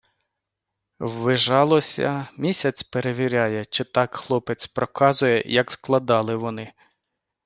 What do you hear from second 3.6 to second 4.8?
чи так хлопець